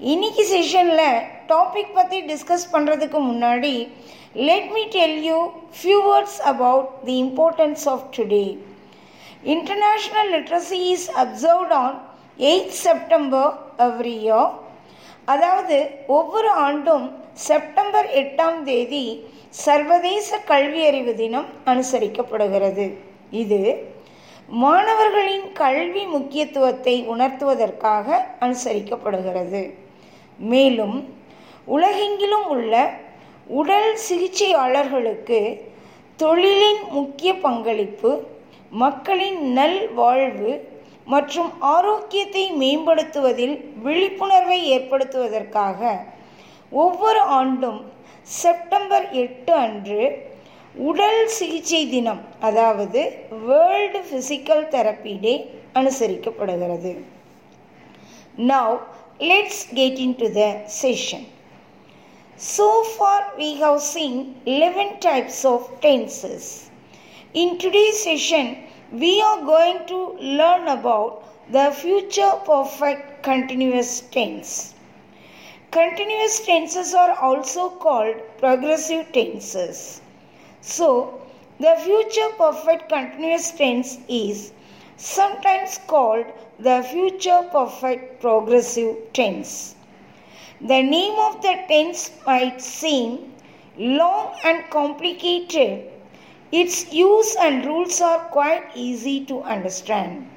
இன்னைக்கு 0.00 0.42
செஷனில் 0.50 1.22
டாபிக் 1.48 1.94
பற்றி 1.94 2.18
டிஸ்கஸ் 2.28 2.66
பண்ணுறதுக்கு 2.74 3.20
முன்னாடி 3.28 3.72
let 4.48 4.68
me 4.74 4.82
tell 4.94 5.16
you 5.28 5.38
few 5.78 5.96
words 6.04 6.36
about 6.50 6.90
the 7.06 7.14
importance 7.22 7.84
of 7.92 8.04
today 8.16 8.44
international 9.54 10.30
literacy 10.34 10.78
is 10.92 11.06
observed 11.22 11.74
on 11.80 11.96
eight 12.50 12.76
September 12.84 13.50
every 13.86 14.14
year 14.26 14.52
அதாவது 15.34 15.78
ஒவ்வொரு 16.18 16.52
ஆண்டும் 16.66 17.08
செப்டம்பர் 17.48 18.08
எட்டாம் 18.22 18.60
தேதி 18.70 19.04
சர்வதேச 19.64 20.40
கல்வியறிவு 20.52 21.14
தினம் 21.22 21.50
அனுசரிக்கப்படுகிறது. 21.72 22.86
இது 23.42 23.60
மாணவர்களின் 24.62 25.52
கல்வி 25.62 26.06
முக்கியத்துவத்தை 26.16 26.96
உணர்த்துவதற்காக 27.14 28.22
அனுசரிக்கப்படுகிறது. 28.46 29.62
மேலும் 30.38 30.96
உலகெங்கிலும் 31.66 32.46
உள்ள 32.46 32.74
உடல் 33.46 33.96
சிகிச்சையாளர்களுக்கு 34.08 35.60
தொழிலின் 36.16 36.82
முக்கிய 36.90 37.34
பங்களிப்பு 37.34 38.10
மக்களின் 38.70 39.52
நல் 39.52 39.92
வாழ்வு 39.94 40.52
மற்றும் 41.04 41.50
ஆரோக்கியத்தை 41.60 42.44
மேம்படுத்துவதில் 42.58 43.54
விழிப்புணர்வை 43.82 44.58
ஏற்படுத்துவதற்காக 44.78 46.00
ஒவ்வொரு 46.70 47.20
ஆண்டும் 47.20 47.80
செப்டம்பர் 48.22 49.06
எட்டு 49.12 49.54
அன்று 49.54 50.02
உடல் 50.74 51.26
சிகிச்சை 51.26 51.88
தினம் 51.88 52.20
அதாவது 52.40 53.00
வேர்ல்டு 53.46 54.00
ஃபிசிக்கல் 54.00 54.66
தெரப்பி 54.68 55.18
டே 55.20 55.50
அனுசரிக்கப்படுகிறது. 55.74 56.92
Now 58.36 58.78
let's 59.20 59.66
get 59.72 59.98
into 59.98 60.28
the 60.28 60.66
session. 60.68 61.26
So 62.36 62.84
far, 62.84 63.32
we 63.36 63.54
have 63.54 63.80
seen 63.82 64.40
11 64.46 65.00
types 65.00 65.44
of 65.44 65.80
tenses. 65.80 66.70
In 67.34 67.58
today's 67.58 68.02
session, 68.02 68.58
we 68.92 69.20
are 69.20 69.40
going 69.40 69.86
to 69.88 70.12
learn 70.20 70.68
about 70.68 71.24
the 71.50 71.72
future 71.72 72.32
perfect 72.44 73.22
continuous 73.22 74.00
tense. 74.12 74.74
Continuous 75.70 76.40
tenses 76.46 76.94
are 76.94 77.18
also 77.18 77.70
called 77.70 78.16
progressive 78.38 79.12
tenses. 79.12 80.00
So, 80.60 81.20
the 81.58 81.74
future 81.80 82.28
perfect 82.38 82.88
continuous 82.88 83.50
tense 83.50 83.98
is 84.08 84.52
sometimes 84.98 85.78
called 85.86 86.26
the 86.58 86.82
future 86.90 87.48
perfect 87.52 88.20
progressive 88.20 88.96
tense. 89.12 89.76
The 90.60 90.82
name 90.82 91.16
of 91.20 91.40
the 91.40 91.54
tense 91.68 92.10
might 92.26 92.60
seem 92.60 93.32
long 93.78 94.34
and 94.44 94.68
complicated. 94.70 95.88
Its 96.50 96.92
use 96.92 97.36
and 97.36 97.64
rules 97.64 98.00
are 98.00 98.24
quite 98.30 98.70
easy 98.74 99.24
to 99.26 99.40
understand. 99.42 100.28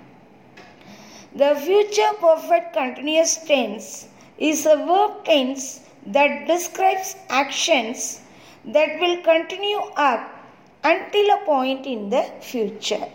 The 1.35 1.55
future 1.55 2.13
perfect 2.19 2.73
continuous 2.73 3.37
tense 3.37 4.07
is 4.37 4.67
a 4.67 4.75
verb 4.75 5.25
tense 5.25 5.81
that 6.05 6.45
describes 6.45 7.15
actions 7.29 8.21
that 8.65 8.99
will 8.99 9.23
continue 9.23 9.81
up 9.95 10.29
until 10.83 11.31
a 11.31 11.45
point 11.45 11.87
in 11.87 12.09
the 12.09 12.23
future. 12.41 13.07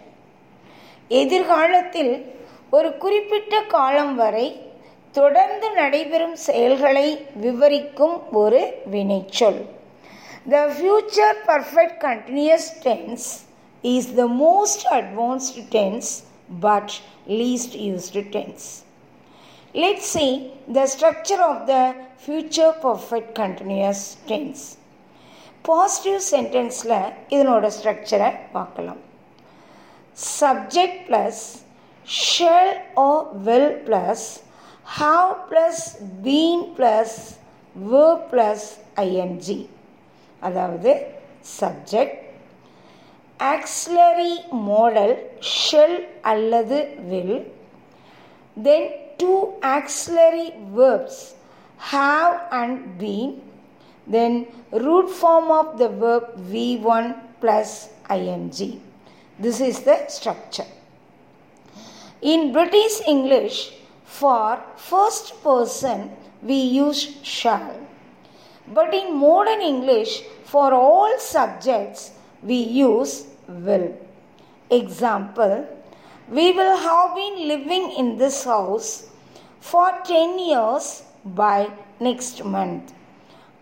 எதிர்காலத்தில் 1.09 2.15
ஒரு 2.71 2.97
குறிப்பிட்ட 2.97 3.63
காலம் 3.75 4.15
வரை 4.15 4.47
தொடர்ந்து 5.13 5.71
நடைபெறும் 5.71 6.37
செயல்களை 6.37 7.27
விவரிக்கும் 7.45 8.33
ஒரு 8.33 8.61
வினைச்சொல். 8.91 9.61
The 10.51 10.57
future 10.67 11.39
perfect 11.47 11.99
continuous 12.07 12.69
tense 12.83 13.27
is 13.81 14.15
the 14.15 14.27
most 14.43 14.85
advanced 14.99 15.65
tense 15.77 16.11
but 16.61 16.93
least 17.29 17.77
used 17.89 18.25
tense 18.37 18.67
let 19.75 20.05
see 20.13 20.27
the 20.73 20.87
structure 20.95 21.45
of 21.51 21.65
the 21.73 21.95
future 22.27 22.77
perfect 22.87 23.33
continuous 23.43 24.05
tense 24.33 24.65
positive 25.63 26.21
சென்டென்ஸில் 26.33 26.99
இதனோட 27.29 27.71
ஸ்ட்ரக்சரை 27.79 28.31
பார்க்கலாம். 28.53 29.03
Subject 30.32 31.02
plus 31.08 31.44
shell 32.26 32.74
O 33.02 33.10
will 33.44 33.74
plus 33.86 34.26
have 34.86 35.50
plus 35.50 35.78
been 36.22 36.76
plus 36.76 37.12
verb 37.76 38.20
plus 38.32 38.62
ing 39.04 39.36
அதாவது 40.42 40.92
subject 41.52 42.18
auxiliary 43.40 44.34
model 44.68 45.14
shell 45.58 45.96
அல்லது 46.32 46.80
will 47.10 47.38
then 48.58 48.88
two 49.22 49.34
auxiliary 49.72 50.48
verbs 50.76 51.22
have 51.88 52.34
and 52.60 52.80
been 53.02 53.34
then 54.08 54.38
root 54.86 55.12
form 55.18 55.50
of 55.60 55.74
the 55.80 55.88
verb 56.04 56.30
we 56.52 56.68
one 56.92 57.10
plus 57.44 57.76
ING 58.16 58.70
this 59.42 59.62
is 59.70 59.84
the 59.90 59.94
structure 60.16 60.72
in 62.34 62.46
British 62.58 63.00
English 63.16 63.62
For 64.12 64.62
first 64.76 65.28
person, 65.42 66.12
we 66.44 66.56
use 66.56 67.02
shall. 67.24 67.76
But 68.68 68.94
in 68.94 69.16
modern 69.18 69.62
English, 69.62 70.22
for 70.44 70.74
all 70.74 71.18
subjects, 71.18 72.12
we 72.44 72.56
use 72.56 73.14
will. 73.48 73.88
Example 74.70 75.56
We 76.30 76.52
will 76.52 76.78
have 76.78 77.16
been 77.16 77.48
living 77.48 77.92
in 77.92 78.18
this 78.18 78.46
house 78.46 79.10
for 79.62 79.88
10 80.04 80.38
years 80.40 80.86
by 81.26 81.58
next 82.00 82.38
month. 82.46 82.86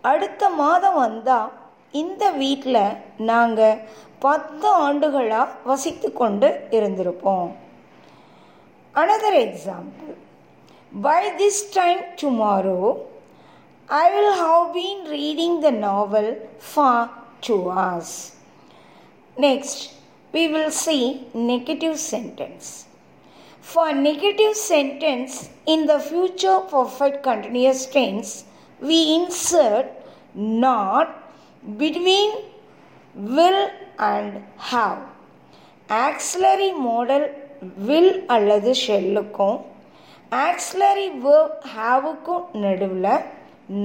அடுத்த 0.02 0.50
மாதம் 0.60 0.98
வந்தால் 1.00 1.50
இந்த 1.94 2.24
வீட்டில் 2.42 2.82
நாங்கள் 3.30 3.80
பத்து 4.18 4.68
ஆண்டுகளாக 4.86 5.54
வசித்து 5.70 6.10
கொண்டு 6.12 6.50
இருந்திருப்போம் 6.78 7.52
another 8.94 9.38
example 9.46 10.10
By 10.92 11.36
this 11.38 11.70
time 11.70 12.02
tomorrow, 12.16 13.06
I 13.88 14.10
will 14.10 14.32
have 14.34 14.74
been 14.74 15.08
reading 15.08 15.60
the 15.60 15.70
novel 15.70 16.48
for 16.58 17.08
two 17.40 17.70
hours. 17.70 18.34
Next, 19.36 19.92
we 20.34 20.48
will 20.48 20.72
see 20.72 21.28
negative 21.32 21.96
sentence. 21.96 22.86
For 23.60 23.92
negative 23.92 24.56
sentence 24.56 25.48
in 25.64 25.86
the 25.86 26.00
future 26.00 26.58
perfect 26.68 27.22
continuous 27.22 27.86
tense, 27.86 28.44
we 28.82 29.14
insert 29.14 29.92
not 30.34 31.23
between 31.74 32.30
will 33.16 33.60
and 34.00 34.32
have. 34.60 35.00
Auxiliary 35.88 36.72
model 36.82 37.22
will 37.88 38.10
அல்லது 38.34 38.70
ஷெல்லுக்கும் 38.82 39.58
auxiliary 40.42 41.08
verb 41.24 41.64
ஹாவுக்கும் 41.72 42.44
நடுவில் 42.62 43.12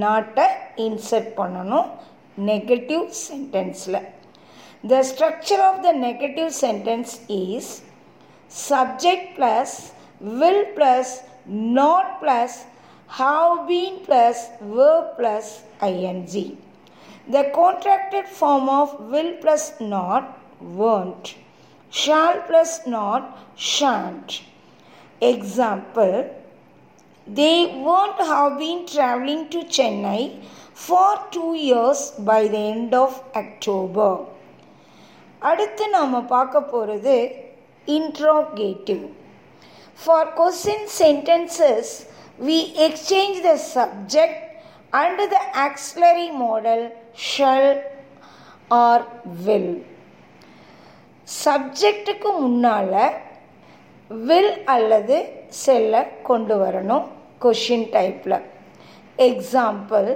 நாட்டை 0.02 0.46
insert 0.84 1.32
பண்ணணும் 1.40 1.88
negative 2.48 3.04
சென்டென்ஸில் 3.24 4.00
the 4.84 5.02
structure 5.10 5.62
of 5.68 5.82
the 5.86 5.92
negative 6.06 6.50
sentence 6.62 7.14
is 7.40 7.70
subject 8.52 9.30
plus 9.38 9.74
will 10.40 10.66
plus 10.76 11.12
not 11.78 12.12
plus 12.22 12.56
have 13.10 13.52
been 13.68 13.98
plus 14.06 14.42
verb 14.76 15.10
plus 15.18 15.50
ING 15.90 16.46
the 17.36 17.44
contracted 17.60 18.30
form 18.38 18.68
of 18.80 18.94
will 19.12 19.36
plus 19.44 19.68
not 19.94 20.28
வேர்ன்ட் 20.82 21.30
shawl 21.92 22.40
plus 22.50 22.76
not 22.98 23.28
shan't 23.76 24.34
Example 25.22 26.30
they 27.26 27.66
won't 27.78 28.18
have 28.18 28.58
been 28.58 28.86
traveling 28.86 29.48
to 29.48 29.58
Chennai 29.66 30.42
for 30.76 31.18
two 31.30 31.54
years 31.56 32.12
by 32.20 32.48
the 32.48 32.58
end 32.58 32.92
of 32.94 33.12
October. 33.34 34.10
அடுத்து 35.42 35.84
நாம் 35.94 36.14
பார்க்க 36.26 36.60
போகிறது 36.72 37.16
interrogative 37.88 39.02
for 39.98 40.28
question 40.38 40.86
sentences 41.00 41.94
we 42.38 42.58
exchange 42.76 43.36
the 43.42 43.56
subject 43.74 44.38
and 44.92 45.18
the 45.28 45.42
auxiliary 45.58 46.30
model 46.38 46.80
shall 47.26 47.68
or 48.76 48.96
will 49.46 49.70
சப்ஜெக்ட்டுக்கு 51.28 52.30
முன்னால் 52.40 52.92
will 54.10 54.52
அல்லது 54.74 55.16
செல்ல 55.62 55.94
கொண்டு 56.28 56.54
வரணும் 56.60 57.06
கொஷின் 57.44 57.88
டைப்பில் 57.94 58.36
example 59.18 60.08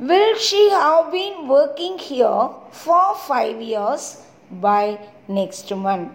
will 0.00 0.38
she 0.46 0.62
have 0.76 1.02
been 1.14 1.38
working 1.58 2.00
here 2.06 2.40
for 2.80 3.14
five 3.24 3.60
years 3.68 4.08
by 4.64 4.84
next 5.38 5.74
month 5.84 6.08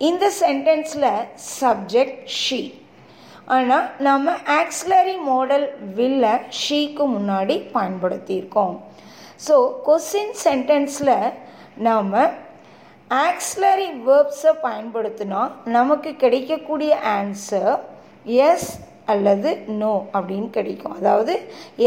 இந்த 0.00 0.26
சென்டென்ஸில் 0.42 1.10
சப்ஜெக்ட் 1.58 2.20
ஷீ 2.42 2.60
ஆனால் 3.55 3.85
நம்ம 4.07 4.33
ஆக்ஸ்லரி 4.59 5.15
மாடல் 5.27 5.67
வில்ல 5.97 6.25
ஷீக்கு 6.61 7.05
முன்னாடி 7.15 7.55
பயன்படுத்தியிருக்கோம். 7.75 8.75
ஸோ 9.45 9.55
கொஸ்டின் 9.87 10.35
சென்டென்ஸில் 10.45 11.15
நாம் 11.87 12.11
ஆக்ஸ்லரி 13.25 13.89
வேர்ப்ஸை 14.07 14.53
பயன்படுத்தினா 14.65 15.41
நமக்கு 15.77 16.11
கிடைக்கக்கூடிய 16.23 16.93
ஆன்சர் 17.17 17.73
எஸ் 18.47 18.69
அல்லது 19.13 19.49
நோ 19.81 19.93
அப்படின்னு 20.17 20.49
கிடைக்கும். 20.57 20.95
அதாவது 20.99 21.33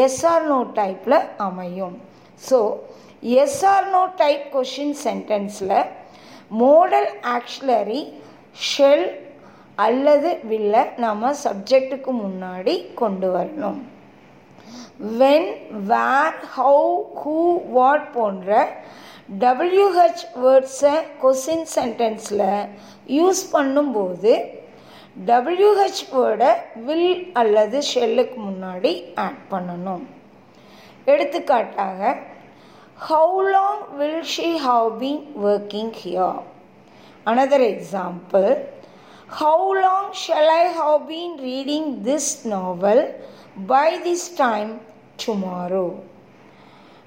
எஸ்ஆர் 0.04 0.46
நோ 0.52 0.60
டைப்பில் 0.78 1.18
அமையும். 1.48 1.96
So 2.48 2.58
yes or 3.42 3.88
no 3.94 4.02
type 4.22 4.46
question 4.54 4.96
சென்டென்ஸில் 5.06 5.80
modal 6.62 7.10
auxiliary 7.36 8.00
shall 8.70 9.08
அல்லது 9.87 10.31
வில்ல 10.50 10.85
நம்ம 11.05 11.32
சப்ஜெக்ட்டுக்கு 11.44 12.12
முன்னாடி 12.23 12.75
கொண்டு 13.00 13.29
வரணும். 13.37 13.81
When 15.21 15.50
where 15.91 16.38
how 16.56 16.87
who 17.21 17.37
what 17.77 18.09
போன்ற 18.17 18.69
டபிள்யூஹெச் 19.44 20.25
வேர்ட்ஸை 20.44 20.94
கொஸ்டின் 21.23 21.67
சென்டென்ஸில் 21.77 22.49
யூஸ் 23.19 23.43
பண்ணும்போது 23.53 24.32
டபிள்யூஹெச் 25.29 26.03
வேர்டை 26.17 26.50
வில் 26.88 27.15
அல்லது 27.41 27.79
ஷெல்லுக்கு 27.93 28.38
முன்னாடி 28.49 28.93
ஆட் 29.27 29.41
பண்ணணும். 29.53 30.05
எடுத்துக்காட்டாக 31.12 32.17
how 33.09 33.38
long 33.55 33.85
will 33.99 34.25
she 34.35 34.49
have 34.67 34.88
been 35.03 35.25
working 35.49 35.94
here 36.03 36.41
another 37.31 37.65
example 37.73 38.49
How 39.31 39.73
long 39.73 40.12
shall 40.12 40.50
I 40.50 40.73
have 40.77 41.06
been 41.06 41.37
reading 41.37 42.03
this 42.03 42.44
novel 42.44 43.15
by 43.56 44.00
this 44.03 44.35
time 44.35 44.81
tomorrow? 45.19 46.03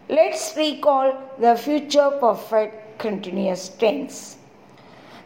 Let's 0.08 0.56
recall 0.56 1.22
the 1.38 1.58
future 1.58 2.12
perfect 2.22 2.98
continuous 2.98 3.68
tense. 3.68 4.38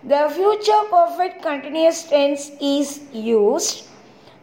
The 0.04 0.28
future 0.34 0.82
perfect 0.90 1.44
continuous 1.44 2.02
tense 2.10 2.52
is 2.60 3.02
used 3.14 3.86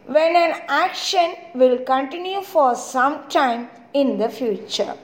when 0.05 0.37
an 0.37 0.61
action 0.69 1.35
will 1.55 1.79
continue 1.79 2.41
for 2.41 2.73
some 2.75 3.27
time 3.27 3.67
in 3.93 4.17
the 4.17 4.29
future. 4.29 4.95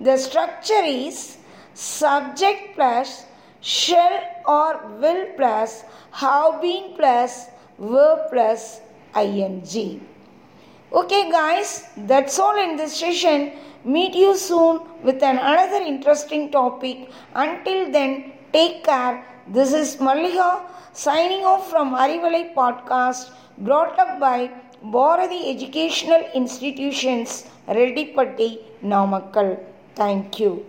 The 0.00 0.16
structure 0.18 0.84
is 0.84 1.38
subject 1.74 2.76
plus 2.76 3.26
shall 3.60 4.20
or 4.46 4.86
will 5.00 5.26
plus 5.36 5.84
have 6.12 6.60
been 6.60 6.94
plus 6.96 7.46
verb 7.78 8.30
plus 8.30 8.80
ing. 9.16 10.06
Okay, 10.92 11.30
guys, 11.30 11.88
that's 11.96 12.38
all 12.38 12.56
in 12.62 12.76
this 12.76 12.96
session. 12.96 13.52
Meet 13.84 14.14
you 14.14 14.36
soon 14.36 14.80
with 15.02 15.22
an 15.22 15.38
another 15.38 15.84
interesting 15.84 16.50
topic. 16.50 17.10
Until 17.34 17.90
then, 17.90 18.32
take 18.52 18.84
care. 18.84 19.24
This 19.48 19.72
is 19.72 20.00
Malika 20.00 20.62
signing 20.92 21.44
off 21.44 21.70
from 21.70 21.94
Arivalai 21.94 22.54
podcast 22.54 23.30
brought 23.58 23.98
up 23.98 24.18
by 24.18 24.50
Bharati 24.82 25.50
Educational 25.50 26.24
Institutions, 26.34 27.46
Redipatti, 27.68 28.58
Namakkal. 28.82 29.58
Thank 29.94 30.40
you. 30.40 30.64